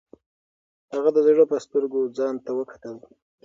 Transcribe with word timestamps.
هغه 0.93 1.09
د 1.15 1.17
زړه 1.27 1.43
په 1.51 1.57
سترګو 1.65 1.99
ځان 2.17 2.35
ته 2.45 2.51
وکتل. 2.59 2.95